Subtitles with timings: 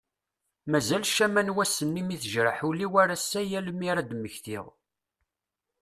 [0.71, 4.65] Mazal ccama n wass-nni mi tejreḥ ul-iw ar ass-a yal mi ad d-mmektiɣ.